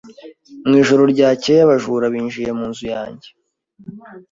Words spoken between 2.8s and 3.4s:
yanjye.